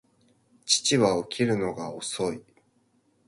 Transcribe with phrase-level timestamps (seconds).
[0.65, 2.43] 父は起きるのが遅い